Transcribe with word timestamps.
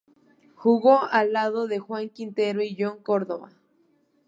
Jugó 0.55 1.03
al 1.03 1.31
lado 1.31 1.67
de 1.67 1.77
Juan 1.77 2.09
Quintero 2.09 2.63
y 2.63 2.75
Jhon 2.75 3.03
Cordoba. 3.03 3.51